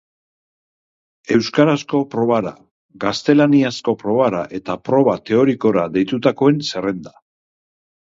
[1.33, 2.53] Euskarazko probara,
[3.03, 7.15] gaztelaniazko probara eta proba teorikora deitutakoen zerrenda.